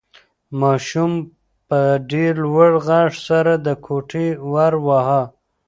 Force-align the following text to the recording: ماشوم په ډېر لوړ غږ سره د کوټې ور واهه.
ماشوم 0.59 1.11
په 1.67 1.79
ډېر 2.11 2.33
لوړ 2.45 2.71
غږ 2.87 3.11
سره 3.27 3.53
د 3.65 3.67
کوټې 3.85 4.27
ور 4.51 4.73
واهه. 4.85 5.23